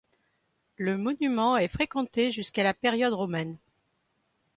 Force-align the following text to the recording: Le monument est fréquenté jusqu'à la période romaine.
Le 0.77 0.97
monument 0.97 1.55
est 1.57 1.67
fréquenté 1.67 2.31
jusqu'à 2.31 2.63
la 2.63 2.73
période 2.73 3.13
romaine. 3.13 3.59